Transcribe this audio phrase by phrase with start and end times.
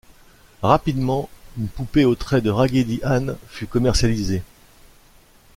[0.63, 1.29] Rapidement,
[1.59, 4.41] une poupée au traits de Raggedy Ann fut commercialisée.